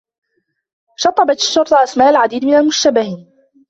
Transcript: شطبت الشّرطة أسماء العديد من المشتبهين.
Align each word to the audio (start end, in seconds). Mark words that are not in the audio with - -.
شطبت 0.95 1.37
الشّرطة 1.37 1.83
أسماء 1.83 2.09
العديد 2.09 2.45
من 2.45 2.53
المشتبهين. 2.55 3.29